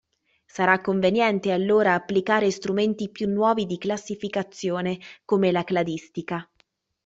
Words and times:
Sarà 0.47 0.81
conveniente 0.81 1.51
allora 1.51 1.93
applicare 1.93 2.49
strumenti 2.49 3.11
più 3.11 3.27
nuovi 3.29 3.67
di 3.67 3.77
classificazione, 3.77 4.97
come 5.25 5.51
la 5.51 5.63
cladistica. 5.63 6.49